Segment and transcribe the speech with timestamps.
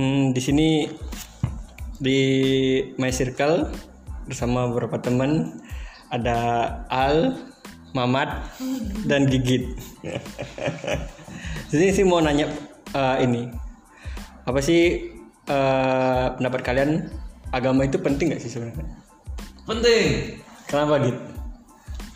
[0.00, 0.88] Hmm, di sini
[2.00, 2.20] di
[2.96, 3.68] My Circle
[4.24, 5.60] bersama beberapa teman
[6.08, 7.36] ada Al,
[7.92, 8.48] Mamat,
[9.04, 9.76] dan Gigit.
[11.68, 12.48] di sini sih mau nanya
[12.96, 13.52] eh, ini
[14.48, 15.12] apa sih
[15.44, 17.12] eh, pendapat kalian
[17.52, 18.88] agama itu penting nggak sih sebenarnya?
[19.68, 21.18] penting Kenapa Git?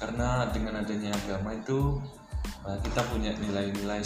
[0.00, 2.00] karena dengan adanya agama itu
[2.64, 4.04] uh, kita punya nilai-nilai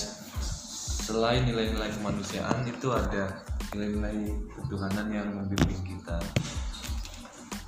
[1.03, 6.17] selain nilai-nilai kemanusiaan itu ada nilai-nilai ketuhanan yang membimbing kita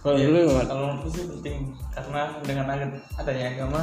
[0.00, 0.64] Kalau dulu Mamat?
[0.64, 1.60] Kalau menurutku sih penting
[1.92, 3.82] karena dengan ad- adanya agama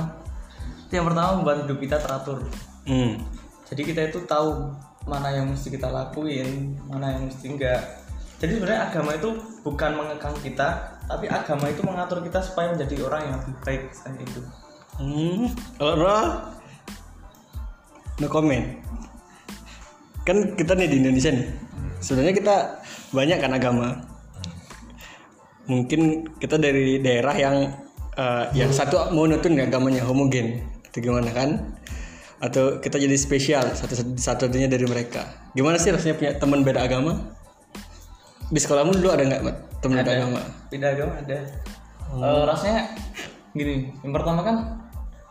[0.87, 2.39] itu yang pertama membuat hidup kita teratur.
[2.87, 3.21] Hmm.
[3.67, 4.71] Jadi kita itu tahu
[5.05, 7.81] mana yang mesti kita lakuin, mana yang mesti enggak.
[8.39, 9.29] Jadi sebenarnya agama itu
[9.67, 14.17] bukan mengekang kita, tapi agama itu mengatur kita supaya menjadi orang yang lebih baik selain
[14.23, 14.41] itu.
[14.97, 15.51] Hmm.
[15.75, 16.19] Kalau Nora?
[18.17, 18.65] No comment.
[20.23, 21.66] Kan kita nih di Indonesia nih.
[22.01, 22.55] Sebenarnya kita
[23.11, 23.87] banyak kan agama.
[25.67, 27.55] Mungkin kita dari daerah yang
[28.15, 30.63] eh, yang satu monoton ya agamanya homogen.
[30.87, 31.75] Itu gimana kan?
[32.37, 35.25] Atau kita jadi spesial satu satunya dari mereka.
[35.57, 37.33] Gimana sih rasanya punya teman beda agama?
[38.47, 39.43] Di sekolahmu dulu ada nggak
[39.83, 40.41] teman beda agama?
[40.71, 41.37] Beda agama ada.
[42.07, 42.81] Eh, rasanya
[43.51, 44.55] gini, yang pertama kan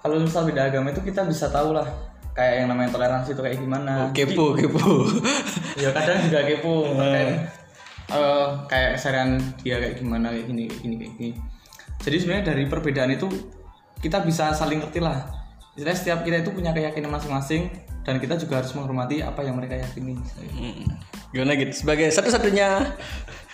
[0.04, 1.86] kalau misal beda agama itu kita bisa tahu lah
[2.36, 4.12] kayak yang namanya toleransi itu kayak gimana.
[4.12, 5.08] Kepo, kepo.
[5.82, 7.28] ya kadang juga kepo terkait
[8.12, 11.30] eh, kayak keseharian dia kayak gimana kayak gini kayak gini kayak gini
[12.00, 13.26] jadi sebenarnya dari perbedaan itu
[14.00, 15.26] kita bisa saling ngerti lah
[15.76, 17.68] Istilahnya setiap kita itu punya keyakinan masing-masing
[18.00, 20.16] dan kita juga harus menghormati apa yang mereka yakini
[20.56, 20.88] Hmm.
[21.36, 21.84] Gimana gitu?
[21.84, 22.96] Sebagai satu-satunya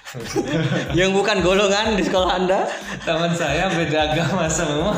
[0.98, 2.70] yang bukan golongan di sekolah Anda.
[3.02, 4.94] teman saya beda agama semua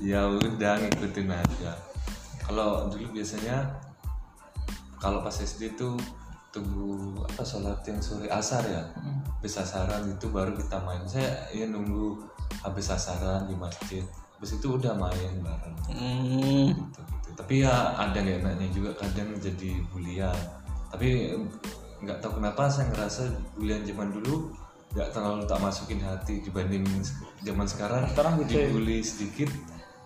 [0.00, 1.72] ya udah ngikutin aja.
[2.44, 3.64] Kalau dulu biasanya
[5.00, 5.96] kalau pas SD tuh
[6.52, 8.82] tunggu apa sholat yang sore asar ya?
[9.40, 11.04] Habis asaran itu baru kita main.
[11.04, 12.20] Saya ya nunggu
[12.64, 14.04] habis asaran di masjid.
[14.36, 15.76] Habis itu udah main bareng.
[15.92, 16.68] Hmm.
[16.72, 17.28] gitu, gitu.
[17.36, 20.36] tapi ya ada nggak enaknya juga kadang jadi bulian.
[20.92, 21.32] Tapi
[22.04, 24.52] nggak tahu kenapa saya ngerasa bulian zaman dulu
[24.96, 26.84] nggak terlalu tak masukin hati dibanding
[27.44, 28.04] zaman sekarang.
[28.12, 28.68] Sekarang gitu ya.
[28.68, 29.48] dibully sedikit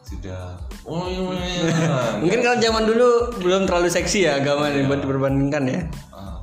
[0.05, 0.59] sudah.
[0.83, 1.63] Oh iya, iya.
[2.23, 5.81] Mungkin kalau zaman dulu belum terlalu seksi ya agama nih buat diperbandingkan ya.
[6.11, 6.41] Ah,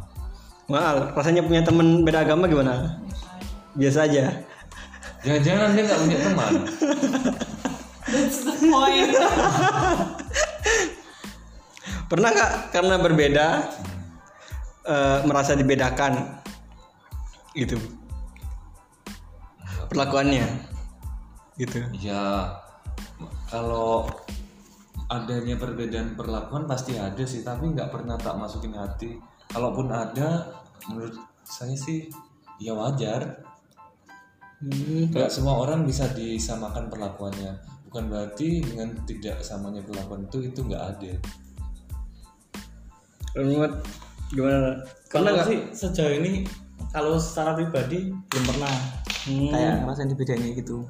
[0.68, 3.00] Mal, rasanya punya teman beda agama gimana?
[3.75, 4.31] Biasa aja.
[5.25, 6.53] jangan-jangan dia nggak punya teman.
[12.12, 13.47] Pernah nggak karena berbeda
[14.88, 16.39] eh, merasa dibedakan?
[17.51, 17.75] Gitu.
[19.91, 20.47] Perlakuannya.
[21.57, 21.81] Gitu.
[22.06, 22.53] ya
[23.47, 24.07] kalau
[25.07, 29.15] adanya perbedaan perlakuan pasti ada sih tapi nggak pernah tak masukin hati
[29.47, 30.51] kalaupun ada
[30.91, 31.15] menurut
[31.47, 32.11] saya sih
[32.59, 33.47] ya wajar
[34.57, 35.13] Hmm.
[35.13, 37.53] Gak semua orang bisa disamakan perlakuannya.
[37.85, 41.13] Bukan berarti dengan tidak samanya perlakuan itu itu nggak ada.
[43.37, 43.85] Menurut
[44.33, 44.81] gimana?
[45.13, 46.41] Karena nggak sih sejauh ini
[46.89, 48.73] kalau secara pribadi belum pernah
[49.27, 49.51] Hmm.
[49.51, 50.87] kayak ngerasain dibedain gitu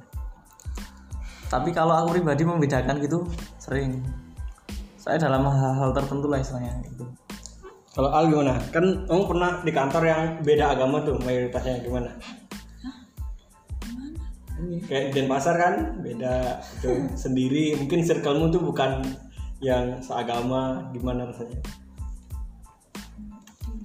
[1.48, 3.28] tapi kalau aku pribadi membedakan gitu
[3.60, 4.04] sering
[4.96, 7.08] saya dalam hal-hal tertentu lah istilahnya gitu
[7.98, 8.62] Kalau Al gimana?
[8.70, 12.14] Kan kamu pernah di kantor yang beda agama tuh mayoritasnya gimana?
[14.86, 15.76] Kayak di Denpasar kan
[16.06, 16.94] beda itu
[17.26, 17.74] sendiri.
[17.74, 19.02] Mungkin circlemu tuh bukan
[19.66, 20.94] yang seagama.
[20.94, 21.58] Gimana rasanya?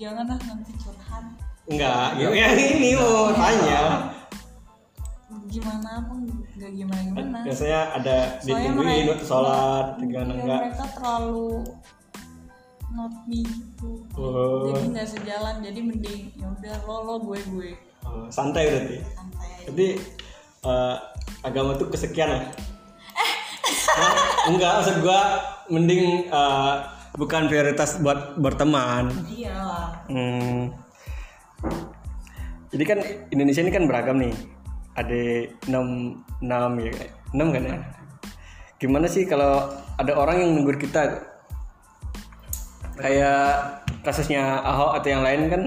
[0.02, 1.24] janganlah nanti curhat
[1.70, 4.10] Enggak, ya ini mau tanya.
[5.52, 6.12] Gimana apa
[6.54, 10.60] nggak gimana gimana Biasanya ada ditungguin untuk sholat, gimana Ya, enggak?
[10.66, 11.48] mereka terlalu
[12.90, 14.68] not me gitu Oh.
[14.68, 17.70] jadi nggak sejalan jadi mending ya udah lo lo gue gue
[18.02, 18.96] Oh, santai berarti.
[19.08, 19.48] santai.
[19.64, 19.86] Jadi
[20.62, 20.96] eh,
[21.40, 22.42] agama tuh kesekian lah.
[23.94, 24.14] Hah?
[24.48, 25.20] enggak, maksud gua
[25.68, 26.74] mending eh,
[27.14, 29.08] bukan prioritas buat berteman.
[29.28, 30.74] iyalah Hmm.
[32.68, 34.34] Jadi kan Indonesia ini kan beragam nih.
[34.92, 36.92] Ada 6 6 ya,
[37.32, 37.76] 6 kan ya.
[38.76, 41.22] Gimana sih kalau ada orang yang negur kita?
[42.98, 45.62] Kayak kasusnya Ahok atau yang lain kan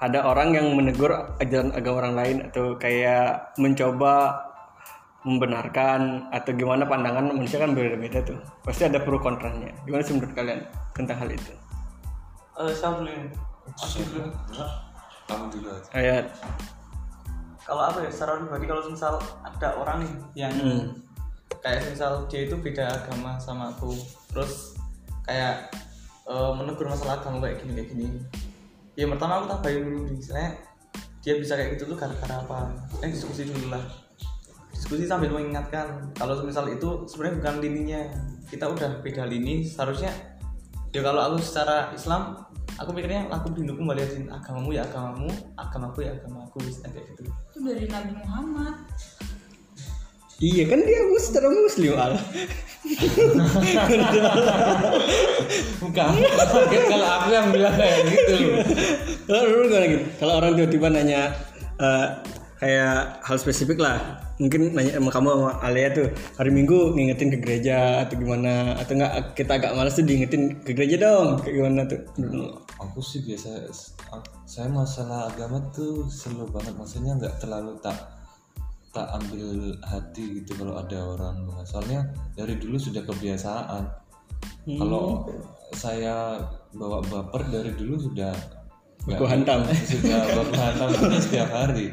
[0.00, 4.48] ada orang yang menegur ajaran agama orang lain atau kayak mencoba
[5.28, 8.40] membenarkan atau gimana pandangan manusia kan berbeda tuh.
[8.64, 9.68] Pasti ada pro kontranya.
[9.84, 10.64] Gimana sih menurut kalian
[10.96, 11.52] tentang hal itu?
[12.56, 13.28] Eh, saya boleh
[15.28, 15.88] Kamu dulu aja.
[17.64, 19.14] Kalau apa ya secara pribadi kalau misal
[19.44, 20.14] ada orang nih
[20.46, 20.96] yang Hmm.
[21.60, 23.92] kayak misal dia itu beda agama sama aku
[24.32, 24.78] terus
[25.26, 25.68] kayak
[26.30, 28.06] eh, menegur masalah agama kayak gini kayak gini.
[28.94, 30.56] Ya pertama aku tabahin dulu misalnya
[31.20, 32.70] dia bisa kayak gitu tuh gara-gara apa?
[33.04, 33.82] Eh diskusi dulu lah.
[34.72, 36.14] Diskusi sambil mengingatkan.
[36.16, 38.02] Kalau misal itu sebenarnya bukan lininya.
[38.50, 40.10] Kita udah beda lini seharusnya
[40.90, 42.34] ya kalau aku secara Islam
[42.80, 45.28] aku mikirnya aku hukum balikin agamamu ya agamamu
[45.60, 48.74] agamaku ya agamaku misalnya kayak gitu Itu dari Nabi Muhammad.
[50.40, 52.16] Iya kan dia mus secara muslim al.
[55.84, 56.10] bukan
[56.88, 58.64] kalau aku yang bilang kayak gitu
[59.28, 60.04] Kalau dulu gimana gitu?
[60.16, 61.22] Kalau orang tiba-tiba nanya
[61.76, 62.06] eh,
[62.60, 67.38] kayak hal spesifik lah, mungkin nanya sama kamu sama Alia tuh hari Minggu ngingetin ke
[67.40, 71.80] gereja atau gimana atau enggak kita agak malas tuh diingetin ke gereja dong kayak gimana
[71.88, 72.00] tuh?
[72.76, 73.64] aku sih biasa
[74.44, 77.96] saya masalah agama tuh slow banget maksudnya nggak terlalu tak
[78.92, 81.64] tak ambil hati gitu kalau ada orang bahas.
[81.64, 82.04] soalnya
[82.36, 83.84] dari dulu sudah kebiasaan
[84.76, 85.24] kalau
[85.72, 86.44] saya
[86.76, 88.34] bawa baper dari dulu sudah
[89.00, 89.64] Baku hantam.
[89.64, 90.92] sudah baku hantam
[91.24, 91.88] setiap hari.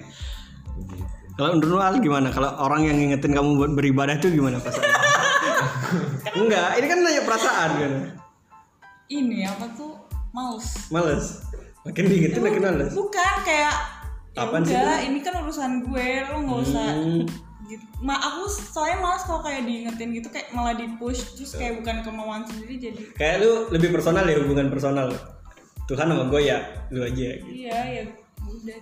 [1.34, 2.28] Kalau menurut lu, Al gimana?
[2.30, 4.90] Kalau orang yang ngingetin kamu buat beribadah tuh gimana perasaan?
[6.40, 7.92] Enggak, ini kan nanya perasaan kan.
[9.08, 9.94] Ini apa tuh?
[10.34, 10.90] Males.
[10.90, 11.26] Males.
[11.86, 12.92] Makin diingetin makin males.
[12.92, 13.74] Bukan kayak
[14.34, 14.78] ya Apaan sih
[15.08, 17.26] ini kan urusan gue, lo nggak usah Hmm.
[17.66, 17.86] gitu.
[18.00, 22.06] Ma aku soalnya malas kalau kayak diingetin gitu kayak malah di push terus kayak bukan
[22.06, 25.10] kemauan sendiri jadi Kayak lu lebih personal ya hubungan personal.
[25.88, 26.60] Tuhan sama gue ya,
[26.92, 27.30] lu aja.
[27.48, 28.04] iya ya
[28.44, 28.78] udah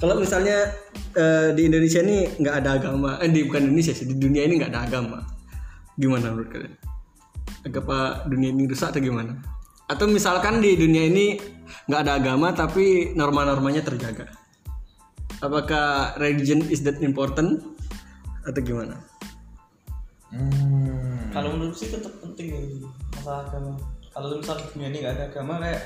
[0.00, 0.72] Kalau misalnya
[1.12, 4.56] eh, di Indonesia ini nggak ada agama, eh di bukan Indonesia sih, di dunia ini
[4.56, 5.20] nggak ada agama.
[6.00, 6.74] Gimana menurut kalian?
[7.68, 9.36] Apa dunia ini rusak atau gimana?
[9.92, 11.36] Atau misalkan di dunia ini
[11.84, 14.32] nggak ada agama tapi norma-normanya terjaga.
[15.44, 17.60] Apakah religion is that important
[18.48, 18.96] atau gimana?
[20.30, 21.26] Hmm.
[21.34, 22.60] kalau menurut sih tetap penting ya
[23.18, 23.74] masalah agama
[24.14, 25.82] kalau misal di dunia ini nggak ada agama kayak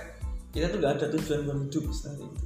[0.53, 2.45] kita tuh nggak ada tujuan buat hidup istilahnya itu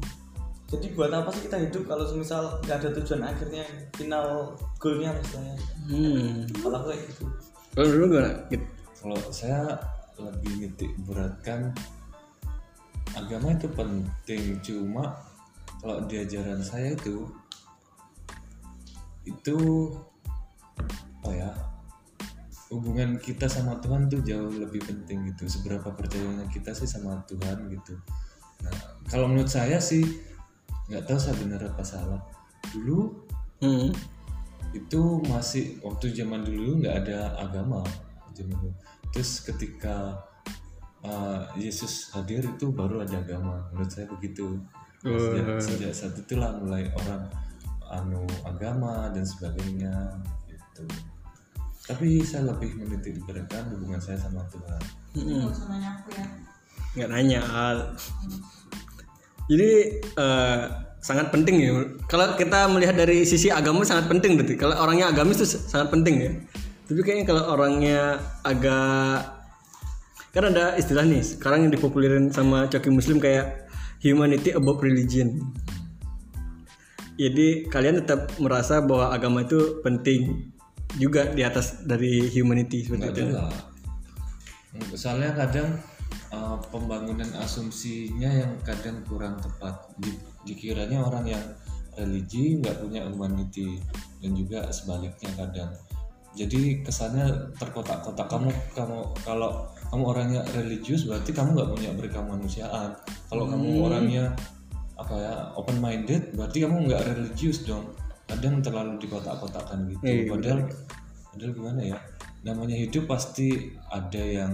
[0.69, 3.65] jadi buat apa sih kita hidup kalau misal nggak ada tujuan akhirnya
[3.97, 5.57] final goalnya istilahnya?
[5.89, 6.45] Hmm.
[6.61, 7.25] kalau aku gitu.
[7.73, 8.33] Kalau dulu gimana?
[9.01, 9.81] Kalau saya
[10.21, 11.73] lebih nitik beratkan
[13.17, 14.61] agama itu penting.
[14.61, 15.17] Cuma
[15.81, 17.25] kalau di ajaran saya itu
[19.25, 19.57] itu
[21.25, 21.51] apa ya?
[22.69, 25.49] Hubungan kita sama Tuhan tuh jauh lebih penting gitu.
[25.49, 27.97] Seberapa percayanya kita sih sama Tuhan gitu.
[28.69, 30.28] Nah kalau menurut saya sih
[30.89, 32.21] nggak tahu saya benar apa salah.
[32.73, 33.91] Dulu Hmm.
[34.71, 37.83] itu masih waktu zaman dulu nggak ada agama
[38.31, 38.71] zaman dulu.
[39.11, 40.15] terus ketika
[41.03, 44.63] uh, Yesus hadir itu baru ada agama menurut saya begitu.
[44.99, 47.23] Sejak, sejak saat itulah mulai orang
[47.87, 49.95] anu agama dan sebagainya
[50.51, 50.85] gitu.
[51.87, 54.83] Tapi saya lebih menitik beratkan hubungan saya sama Tuhan.
[55.15, 56.27] Nggak nanya aku ya.
[56.95, 57.79] Nggak nanya Al.
[59.49, 59.69] Jadi
[60.05, 60.63] eh,
[61.01, 61.73] sangat penting ya.
[62.05, 64.55] Kalau kita melihat dari sisi agama sangat penting berarti.
[64.61, 66.31] Kalau orangnya agamis itu sangat penting ya.
[66.89, 69.37] Tapi kayaknya kalau orangnya agak
[70.33, 73.69] kan ada istilah nih sekarang yang dipopulerin sama coki muslim kayak
[74.05, 75.41] humanity above religion.
[77.19, 80.53] Jadi kalian tetap merasa bahwa agama itu penting
[80.97, 83.23] juga di atas dari humanity seperti Enggak itu.
[83.27, 83.45] juga.
[84.95, 85.69] Soalnya kadang
[86.33, 89.75] uh, pembangunan asumsinya yang kadang kurang tepat.
[90.01, 91.45] Di- Dikiranya orang yang
[91.99, 93.83] religi nggak punya humanity
[94.23, 95.71] dan juga sebaliknya kadang.
[96.39, 102.95] Jadi kesannya terkotak-kotak kamu kamu kalau kamu orangnya religius berarti kamu nggak punya berkemanusiaan.
[103.29, 104.33] Kalau kamu orangnya
[104.95, 107.93] apa ya open minded berarti kamu nggak religius dong.
[108.29, 110.03] Kadang terlalu dikotak-kotakan gitu.
[110.05, 110.61] Iya, Padahal
[111.35, 111.99] padahal gimana ya
[112.47, 114.53] namanya hidup pasti ada yang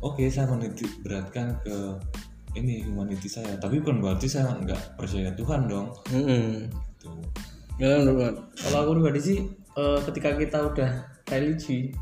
[0.00, 1.76] oke saya menitik beratkan ke
[2.52, 6.66] ini humanity saya tapi bukan berarti saya nggak percaya Tuhan dong Mm-mm.
[6.66, 7.10] gitu.
[7.76, 8.34] Gimana menurut Wan?
[8.54, 9.38] kalau aku pribadi sih
[9.72, 10.90] eh, ketika kita udah
[11.26, 11.94] religi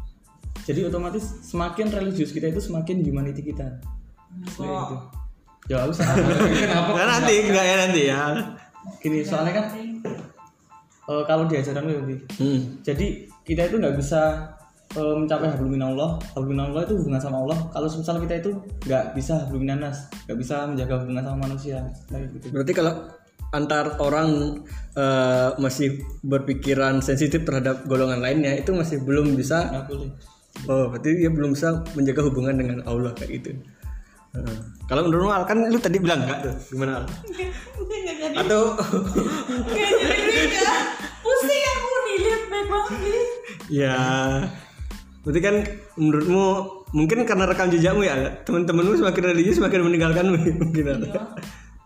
[0.61, 3.67] jadi otomatis semakin religius kita itu semakin humanity kita
[4.49, 4.97] Kayak gitu.
[5.69, 6.15] ya aku sama
[6.65, 8.21] kenapa Nah, nanti enggak ya nanti ya.
[8.99, 9.67] gini soalnya kan
[11.05, 12.61] eh, kalau di ajaran gue Bi, Hmm.
[12.81, 13.07] jadi
[13.43, 14.49] kita itu nggak bisa
[14.97, 18.51] eh, mencapai hablum minallah hablum minallah itu hubungan sama Allah kalau misalnya kita itu
[18.89, 21.79] nggak bisa hablum minanas nggak bisa menjaga hubungan sama manusia
[22.09, 22.95] nah, gitu Berarti kalau
[23.49, 24.61] antar orang
[24.93, 29.73] eh, masih berpikiran sensitif terhadap golongan lainnya itu masih belum bisa.
[30.67, 33.51] Oh, berarti dia belum bisa menjaga hubungan dengan Allah kayak gitu.
[34.35, 34.57] Heeh.
[34.91, 36.55] Kalau menurut lu, Al, kan lu tadi bilang enggak tuh.
[36.75, 37.05] Gimana Al?
[38.43, 38.75] Atau
[39.71, 40.67] Kayak jadi
[41.23, 43.23] pusing aku nih lihat baik banget nih
[43.85, 43.97] ya
[45.29, 45.57] berarti kan
[46.01, 46.45] menurutmu
[46.97, 51.05] mungkin karena rekam jejakmu ya teman-temanmu semakin religius semakin meninggalkanmu mungkin ada.
[51.05, 51.23] Iya.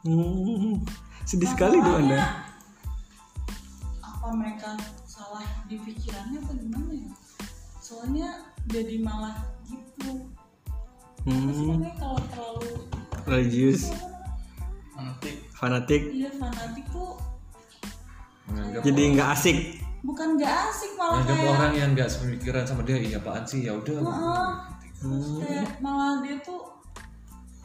[0.07, 0.79] Hmm,
[1.27, 2.47] sedih sekali tuh anda.
[3.99, 7.11] Apa mereka salah di pikirannya apa gimana ya?
[7.83, 9.35] Soalnya jadi malah
[9.67, 10.31] gitu.
[11.27, 12.71] Hmm, sebenarnya kalau terlalu
[13.27, 13.91] religius.
[14.95, 15.35] Fanatik.
[15.59, 16.03] fanatik.
[16.15, 17.19] Iya fanatik tuh
[18.47, 19.59] menganggap jadi nggak asik
[20.03, 23.61] bukan gak asik malah menganggap kayak orang yang nggak sepemikiran sama dia iya apaan sih?
[23.67, 24.03] Ya udah.
[24.99, 26.61] Terus kayak malah dia tuh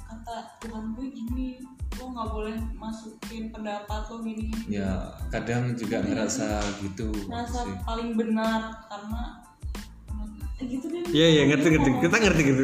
[0.07, 1.59] kata Tuhan gue gini
[1.97, 7.09] lo nggak boleh masukin pendapat lo gini ya kadang juga ngerasa gitu.
[7.25, 7.73] merasa sih.
[7.83, 9.21] paling benar karena
[10.61, 11.01] eh, gitu deh.
[11.09, 11.89] Iya iya ngerti ngerti.
[12.05, 12.63] Kita ngerti gitu.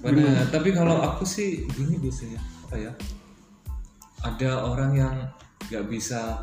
[0.00, 2.92] Benar, tapi kalau aku sih gini biasanya apa ya?
[4.24, 5.14] Ada orang yang
[5.68, 6.40] nggak bisa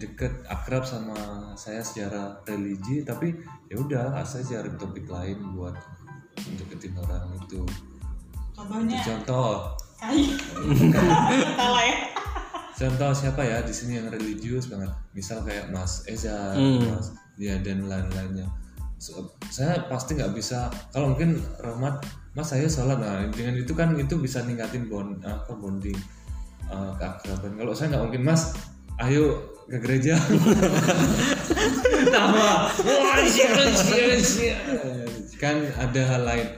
[0.00, 1.16] deket akrab sama
[1.54, 3.36] saya secara religi, tapi
[3.70, 5.76] ya udah saya cari topik lain buat
[6.58, 7.62] deketin orang itu.
[8.54, 9.74] contohnya Contoh,
[11.58, 11.98] salah ya
[12.74, 14.90] contoh siapa ya di sini yang religius banget?
[15.14, 18.50] Misal kayak Mas Eza, Mas ya dan lain-lainnya.
[18.98, 20.70] So, saya pasti nggak bisa.
[20.90, 22.02] Kalau mungkin Rahmat,
[22.34, 25.98] Mas saya sholat, nah dengan itu kan itu bisa ningkatin bond apa bonding
[26.66, 27.54] uh, keakraban.
[27.54, 28.56] Kalau saya nggak mungkin Mas,
[29.02, 30.16] ayo ke gereja.
[32.04, 32.46] Siapa
[35.40, 36.48] Kan ada hal lain.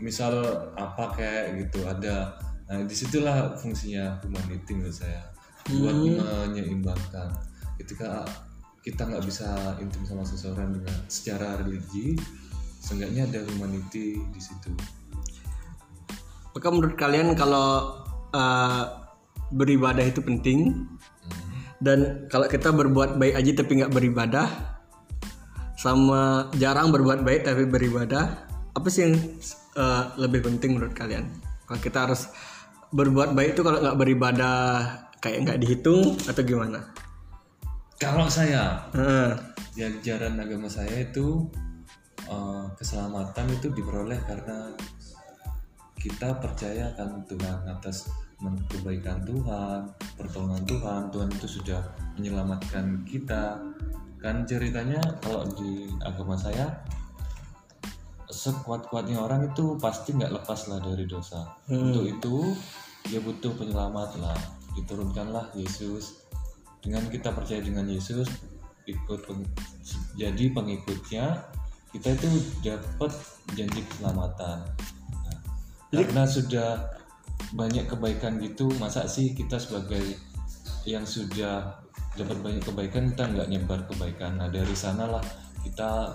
[0.00, 0.40] Misal
[0.76, 2.40] apa kayak gitu ada.
[2.70, 5.28] Nah di situlah fungsinya humanity menurut saya
[5.68, 7.28] buat menyeimbangkan.
[7.80, 8.24] Ketika
[8.80, 12.16] kita nggak bisa intim sama seseorang dengan secara religi,
[12.80, 14.72] seenggaknya ada humanity di situ.
[16.56, 18.00] Maka menurut kalian kalau
[18.32, 18.84] uh,
[19.52, 20.88] beribadah itu penting
[21.80, 24.48] dan kalau kita berbuat baik aja tapi nggak beribadah
[25.80, 29.16] sama jarang berbuat baik tapi beribadah apa sih yang
[29.80, 31.24] uh, lebih penting menurut kalian?
[31.64, 32.28] Kalau kita harus
[32.92, 34.58] berbuat baik itu kalau nggak beribadah
[35.24, 36.92] kayak nggak dihitung atau gimana?
[38.00, 39.30] Kalau saya, Heeh.
[39.76, 41.44] ya ajaran agama saya itu
[42.24, 44.72] eh, keselamatan itu diperoleh karena
[46.00, 48.08] kita percaya akan Tuhan atas
[48.72, 49.84] kebaikan Tuhan,
[50.16, 51.00] pertolongan Tuhan.
[51.12, 51.80] Tuhan itu sudah
[52.16, 53.60] menyelamatkan kita.
[54.16, 56.72] Kan ceritanya kalau di agama saya
[58.32, 61.44] sekuat-kuatnya orang itu pasti nggak lepas lah dari dosa.
[61.68, 62.56] Untuk itu
[63.04, 64.38] dia butuh penyelamat lah.
[64.72, 66.24] Diturunkanlah Yesus.
[66.80, 68.24] Dengan kita percaya dengan Yesus,
[68.88, 69.52] ikut peng-
[70.16, 71.44] jadi pengikutnya,
[71.92, 72.28] kita itu
[72.64, 73.12] dapat
[73.52, 74.64] janji keselamatan.
[75.90, 76.70] Nah, karena sudah
[77.50, 80.02] banyak kebaikan gitu, masa sih kita sebagai
[80.86, 81.82] yang sudah
[82.14, 84.38] dapat banyak kebaikan kita nggak nyebar kebaikan.
[84.40, 85.22] Nah dari sanalah
[85.62, 86.14] kita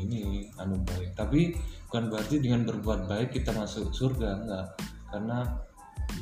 [0.00, 1.14] ini anu baik.
[1.14, 1.54] Tapi
[1.90, 4.66] bukan berarti dengan berbuat baik kita masuk surga enggak.
[5.10, 5.38] Karena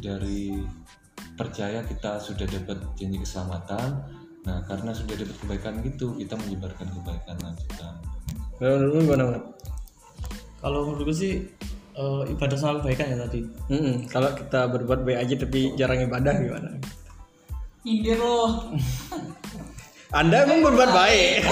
[0.04, 0.60] dari
[1.32, 3.88] percaya kita sudah dapat janji keselamatan.
[4.44, 7.94] Nah karena sudah dapat kebaikan gitu kita menyebarkan kebaikan lanjutan.
[8.60, 9.40] Kalau gimana?
[10.62, 11.42] Kalau menurutku sih
[11.96, 13.40] eh, ibadah sama kebaikan ya tadi.
[13.72, 14.08] Mm-mm.
[14.08, 16.70] Kalau kita berbuat baik aja tapi jarang ibadah gimana?
[17.82, 18.70] Indir lo
[20.12, 21.49] Anda emang berbuat baik.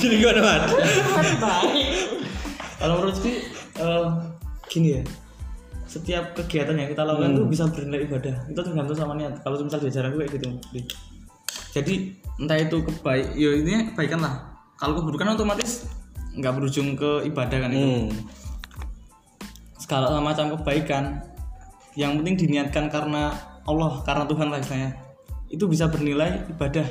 [0.00, 0.62] Jadi gimana, Mat?
[1.36, 1.88] baik
[2.80, 3.28] Kalau menurutku
[3.76, 4.06] eh,
[4.72, 5.02] gini ya.
[5.84, 8.46] Setiap kegiatan yang kita lakukan tuh bisa bernilai ibadah.
[8.48, 9.44] Itu tergantung sama niat.
[9.44, 10.48] Kalau misal diajaran gue kayak gitu.
[10.72, 10.80] Di.
[11.76, 11.94] Jadi
[12.40, 14.34] entah itu kebaik, ya ini kebaikan lah.
[14.80, 15.84] Kalau keburukan otomatis
[16.32, 17.84] nggak berujung ke ibadah kan itu.
[17.84, 18.08] Hmm.
[19.80, 21.18] segala macam kebaikan
[21.98, 23.34] yang penting diniatkan karena
[23.66, 24.94] Allah karena Tuhan lah istilahnya.
[25.50, 26.86] Itu bisa bernilai ibadah.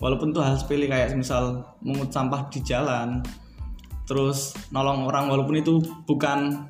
[0.00, 3.20] Walaupun tuh hal sepele kayak misal mengut sampah di jalan
[4.08, 5.78] terus nolong orang walaupun itu
[6.08, 6.66] bukan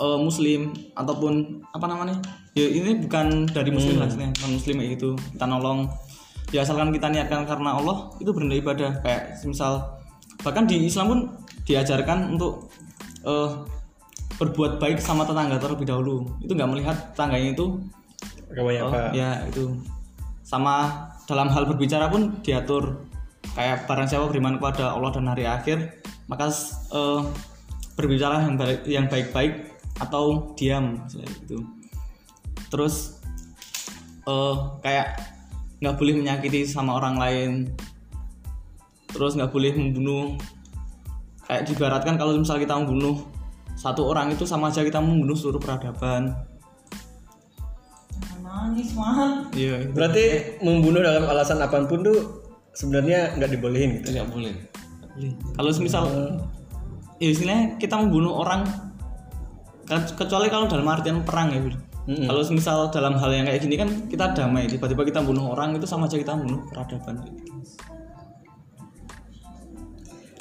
[0.00, 2.16] eh, muslim ataupun apa namanya?
[2.56, 5.86] Ya ini bukan dari muslim lah istilahnya non muslim kayak gitu kita nolong
[6.50, 9.02] ya asalkan kita niatkan karena Allah itu bernilai ibadah.
[9.02, 9.98] Kayak misal
[10.42, 11.20] bahkan di Islam pun
[11.66, 12.70] diajarkan untuk
[13.26, 13.50] eh,
[14.38, 16.26] berbuat baik sama tetangga terlebih dahulu.
[16.42, 17.66] Itu nggak melihat tetangganya itu
[18.56, 19.14] oh, apa?
[19.14, 19.78] ya itu.
[20.42, 23.06] Sama dalam hal berbicara pun diatur.
[23.54, 26.46] Kayak barang siapa beriman kepada Allah dan hari akhir maka
[26.94, 27.20] eh,
[27.98, 29.54] berbicara yang baik yang baik-baik
[29.98, 31.58] atau diam itu
[32.70, 33.18] terus
[34.24, 35.18] eh, kayak
[35.80, 37.50] nggak boleh menyakiti sama orang lain
[39.10, 40.36] terus nggak boleh membunuh
[41.48, 43.26] kayak dibaratkan kalau misal kita membunuh
[43.74, 46.36] satu orang itu sama aja kita membunuh seluruh peradaban
[48.50, 49.92] nangis mah iya itu.
[49.94, 50.24] Berarti
[50.60, 52.44] membunuh dalam alasan apa pun tuh
[52.76, 54.12] sebenarnya nggak dibolehin gitu.
[54.12, 54.54] Tidak boleh.
[55.16, 55.32] boleh.
[55.56, 56.04] Kalau semisal
[57.22, 58.66] ya istilahnya kita membunuh orang
[59.86, 61.60] ke- kecuali kalau dalam artian perang ya
[62.08, 62.26] Mm-mm.
[62.26, 65.84] Kalau semisal dalam hal yang kayak gini kan kita damai, tiba-tiba kita bunuh orang itu
[65.84, 67.20] sama aja kita bunuh peradaban.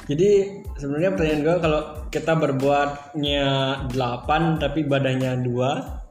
[0.10, 0.30] Jadi
[0.80, 3.48] sebenarnya pertanyaan gue kalau kita berbuatnya
[3.94, 6.02] 8 tapi ibadahnya dua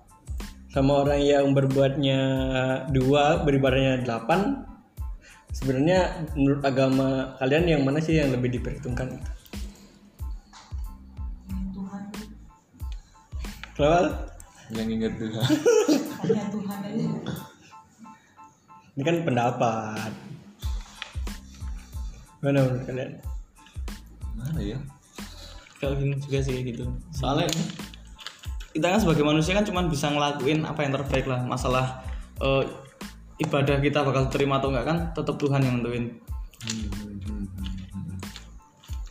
[0.70, 2.20] sama orang yang berbuatnya
[2.94, 9.18] dua beribadahnya 8 sebenarnya menurut agama kalian yang mana sih yang lebih diperhitungkan?
[11.74, 12.04] Tuhan
[13.74, 14.37] Kenapa?
[14.76, 15.44] Yang ingat Tuhan
[16.24, 17.06] hanya Tuhan aja
[18.98, 20.10] Ini kan pendapat.
[22.42, 23.12] Mana menurut kalian?
[24.38, 24.78] mana ya
[25.78, 26.90] Kalau gini juga sih gitu.
[27.14, 27.46] Soalnya
[28.74, 31.46] kita kan sebagai manusia kan cuma bisa ngelakuin apa yang terbaik lah.
[31.46, 32.02] Masalah
[32.42, 32.66] eh,
[33.38, 36.18] ibadah kita bakal terima atau enggak kan tetap Tuhan yang nentuin.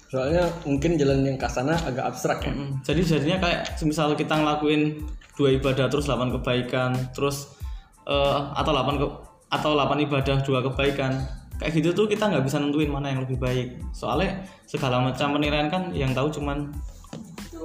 [0.08, 2.56] Soalnya mungkin jalan yang ke sana agak abstrak ya.
[2.56, 5.04] Mm, Jadi jadinya kayak semisal kita ngelakuin
[5.36, 7.60] dua ibadah terus 8 kebaikan, terus
[8.08, 9.08] eh, atau 8 ke,
[9.52, 11.28] atau 8 ibadah dua kebaikan.
[11.60, 13.82] Kayak gitu tuh kita nggak bisa nentuin mana yang lebih baik.
[13.92, 16.72] Soalnya segala macam penilaian kan yang tahu cuman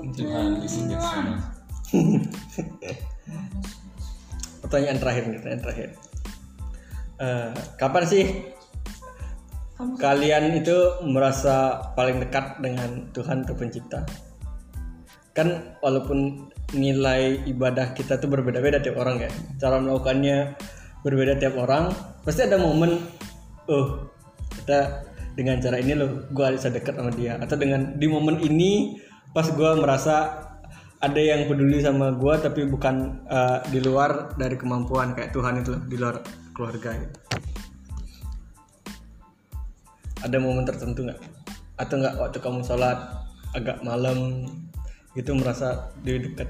[0.02, 1.38] Tuhan di sini sana
[4.64, 5.88] Pertanyaan terakhir nih, pertanyaan terakhir.
[7.22, 8.24] Eh, kapan sih
[9.98, 14.02] kalian itu merasa paling dekat dengan Tuhan atau pencipta?
[15.32, 19.30] Kan walaupun nilai ibadah kita tuh berbeda-beda tiap orang ya.
[19.60, 20.56] Cara melakukannya
[21.04, 21.92] berbeda tiap orang.
[22.22, 22.96] Pasti ada momen,
[23.68, 24.08] oh
[24.62, 27.36] kita dengan cara ini loh, gue bisa dekat sama dia.
[27.40, 28.96] Atau dengan di momen ini
[29.32, 30.48] pas gue merasa
[31.02, 35.74] ada yang peduli sama gue tapi bukan eh, di luar dari kemampuan kayak Tuhan itu
[35.74, 36.16] loh, di luar
[36.54, 37.16] keluarga gitu.
[40.22, 41.18] Ada momen tertentu nggak?
[41.78, 42.98] Atau nggak waktu kamu sholat
[43.52, 44.46] agak malam
[45.12, 46.48] gitu merasa di dekat?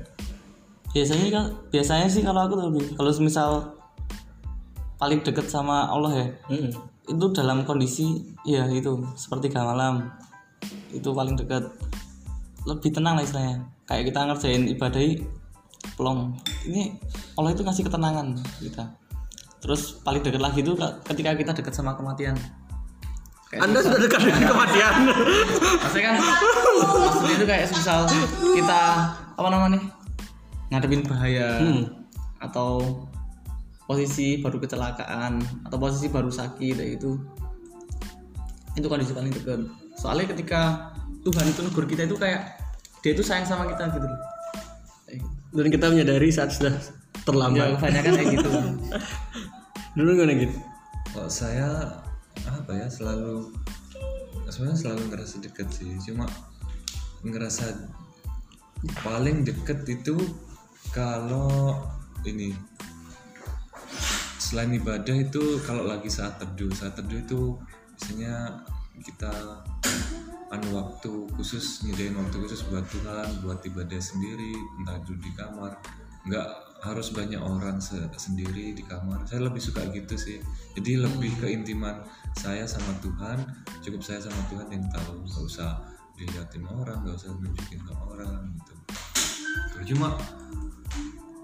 [0.93, 3.51] biasanya kan biasanya sih kalau aku tuh lebih kalau misal
[5.01, 6.71] paling deket sama Allah ya Mm-mm.
[7.09, 10.13] itu dalam kondisi ya itu seperti malam
[10.93, 11.65] itu paling dekat
[12.69, 15.03] lebih tenang lah istilahnya kayak kita ngerjain ibadah
[15.97, 16.37] pelong
[16.69, 17.01] ini
[17.41, 18.85] Allah itu ngasih ketenangan kita
[19.65, 22.37] terus paling dekat lagi itu ke- ketika kita dekat sama kematian
[23.61, 24.95] Anda sudah dekat dengan kematian.
[25.85, 26.17] maksudnya kan
[27.05, 27.99] maksudnya itu kayak misal
[28.57, 28.83] kita
[29.37, 29.81] apa namanya
[30.73, 31.61] ngadepin bahaya
[32.41, 33.05] atau
[33.85, 37.21] posisi baru kecelakaan atau posisi baru sakit kayak itu
[38.73, 39.69] itu kondisi paling dekat
[40.01, 40.89] soalnya ketika
[41.21, 42.57] Tuhan itu negur kita itu kayak
[43.05, 45.29] dia itu sayang sama kita gitu gitu.
[45.53, 47.77] Dan kita menyadari saat sudah ya terlambat.
[47.77, 48.51] kebanyakan kayak gitu
[50.01, 50.57] Dulu gimana gitu?
[51.13, 52.01] kalau saya
[52.49, 53.53] apa ya selalu
[54.49, 55.89] sebenarnya selalu ngerasa deket sih.
[56.05, 56.29] Cuma
[57.23, 57.89] ngerasa
[59.01, 60.19] paling deket itu
[60.93, 61.79] kalau
[62.27, 62.53] ini
[64.43, 66.69] selain ibadah itu kalau lagi saat teduh.
[66.75, 67.41] Saat teduh itu
[67.97, 68.61] biasanya
[69.01, 69.33] kita
[70.53, 75.81] anu waktu khusus nyediain waktu khusus buat Tuhan buat ibadah sendiri entah itu di kamar.
[76.29, 79.23] Nggak harus banyak orang se- sendiri di kamar.
[79.23, 80.43] Saya lebih suka gitu sih.
[80.75, 82.03] Jadi lebih keintiman
[82.35, 83.39] saya sama Tuhan
[83.87, 85.79] cukup saya sama Tuhan yang tahu nggak usah
[86.19, 88.75] dilihatin orang nggak usah nunjukin ke orang gitu.
[89.95, 90.19] Cuma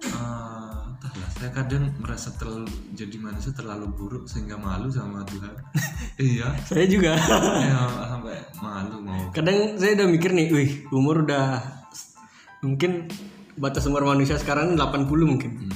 [0.02, 2.66] eh, entahlah saya kadang merasa terlalu
[2.98, 5.54] jadi manusia terlalu buruk sehingga malu sama Tuhan.
[6.18, 6.50] Iya.
[6.66, 7.14] Saya juga.
[7.70, 7.78] ya
[8.10, 9.30] sampai malu mau.
[9.30, 11.62] Kadang saya udah mikir nih, wih umur udah
[12.58, 13.06] mungkin
[13.58, 15.50] batas umur manusia sekarang 80 mungkin.
[15.66, 15.72] Hmm.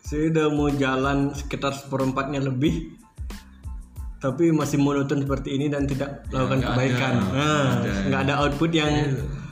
[0.00, 2.94] Saya udah mau jalan sekitar seperempatnya lebih,
[4.22, 7.14] tapi masih monoton seperti ini dan tidak melakukan nggak kebaikan.
[7.18, 7.30] ada.
[7.34, 7.92] Nah, Ada.
[8.08, 8.94] nggak ada output yang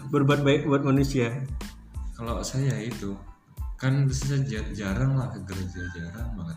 [0.08, 1.30] berbuat baik buat manusia.
[2.14, 3.10] kalau saya itu
[3.74, 6.54] kan saya jar- jarang lah ke gereja jarang banget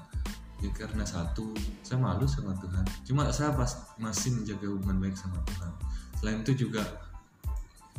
[0.61, 1.49] ya karena satu
[1.81, 5.71] saya malu sama Tuhan cuma saya pas masih menjaga hubungan baik sama Tuhan
[6.21, 6.85] selain itu juga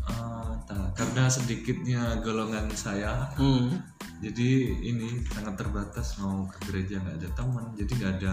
[0.09, 3.29] entah, karena sedikitnya golongan saya.
[3.37, 3.77] Hmm.
[4.19, 8.33] jadi ini sangat terbatas mau ke gereja nggak ada teman jadi nggak ada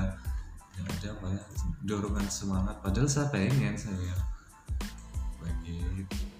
[0.73, 1.43] nggak ada apa ya
[1.85, 2.75] dorongan semangat.
[2.81, 4.17] Padahal saya pengen saya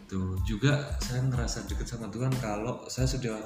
[0.05, 0.21] begitu.
[0.45, 3.37] Juga saya ngerasa deket sama Tuhan kalau saya sudah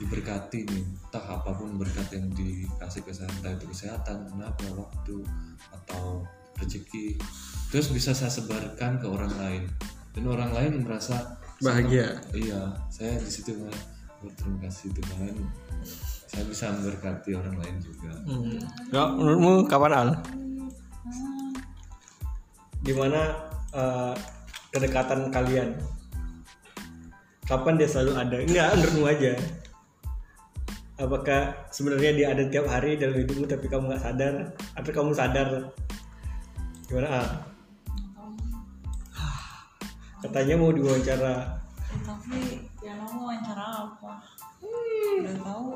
[0.00, 5.24] diberkati nih entah apa pun berkat yang dikasih ke saya entah itu kesehatan tenaga waktu
[5.72, 6.24] atau
[6.56, 7.20] rezeki.
[7.68, 9.62] Terus bisa saya sebarkan ke orang lain
[10.14, 12.16] dan orang lain merasa Bahagia.
[12.32, 13.52] iya saya di situ
[14.20, 15.36] berterima kasih Tuhan.
[16.30, 18.12] Saya bisa memberkati orang lain juga.
[18.28, 18.60] Hmm.
[18.92, 20.08] Ya, menurutmu kapan Al?
[22.84, 23.20] Gimana
[23.74, 24.14] eh,
[24.72, 25.76] kedekatan kalian?
[27.48, 28.36] Kapan dia selalu ada?
[28.40, 29.32] Enggak menurutmu aja.
[31.00, 34.34] Apakah sebenarnya dia ada tiap hari dalam hidupmu tapi kamu nggak sadar?
[34.76, 35.48] Atau kamu sadar?
[36.86, 37.49] Gimana ah
[40.20, 41.34] katanya mau diwawancara.
[41.90, 42.40] Eh, tapi
[42.80, 44.12] yang mau wawancara apa?
[44.60, 45.66] Udah tahu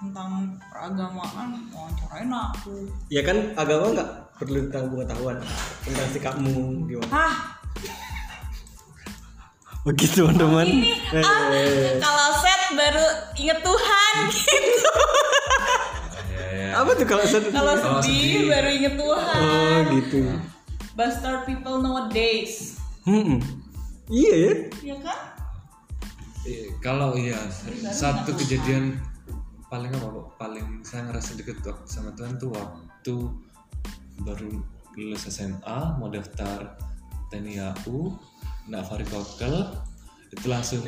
[0.00, 0.30] tentang
[0.70, 2.88] peragamaan wawancarain aku.
[3.08, 5.36] Ya kan agama nggak perlu tentang pengetahuan
[5.84, 6.56] tentang sikapmu
[6.88, 7.34] gimana hah?
[9.80, 10.64] Begitu teman-teman.
[10.68, 11.48] Ini Eh, ah,
[11.98, 14.92] kalau set baru inget Tuhan gitu.
[16.30, 16.68] Ya ya.
[16.84, 19.36] Apa tuh kalau sedih kalau sedih baru inget Tuhan.
[19.40, 20.20] Oh gitu.
[20.92, 22.76] Bastard people nowadays.
[23.08, 23.40] Hmm.
[24.10, 24.52] Iya ya?
[24.82, 25.18] Ya kan?
[26.42, 27.38] Eh, kalau iya
[27.94, 28.98] satu kejadian
[29.70, 30.26] paling apa Pak?
[30.34, 33.14] paling saya ngerasa deket waktu sama Tuhan tuh waktu
[34.26, 34.50] baru
[34.98, 36.74] lulus SMA mau daftar
[37.30, 38.10] TNI AU
[38.66, 39.70] nak varikokel
[40.30, 40.82] itu langsung.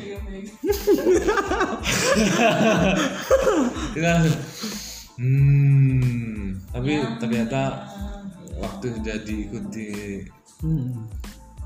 [3.95, 4.39] Kita langsung
[5.13, 7.85] hmm tapi ternyata
[8.57, 9.89] waktu sudah diikuti
[10.63, 11.11] Hmm.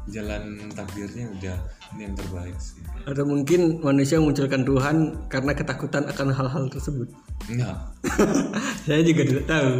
[0.07, 1.57] Jalan takdirnya udah
[1.95, 2.79] ini yang terbaik sih.
[3.03, 4.95] Atau mungkin manusia memunculkan Tuhan
[5.27, 7.07] karena ketakutan akan hal-hal tersebut?
[7.51, 7.75] Enggak.
[8.87, 9.75] Saya juga tidak tahu.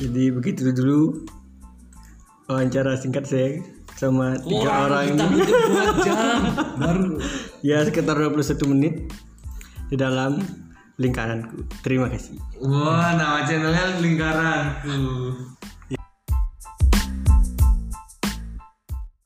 [0.00, 1.22] Jadi begitu dulu
[2.50, 3.62] wawancara singkat saya
[3.94, 5.42] sama tiga orang kita ini.
[6.02, 6.40] jam.
[6.82, 7.22] Baru.
[7.62, 8.94] Ya sekitar 21 menit
[9.92, 10.42] di dalam
[10.98, 11.68] lingkaranku.
[11.86, 12.34] Terima kasih.
[12.58, 15.54] Wah nama channelnya lingkaranku